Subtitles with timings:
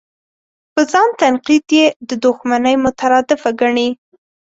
[0.73, 3.89] په ځان تنقید یې د دوښمنۍ مترادفه ګڼي.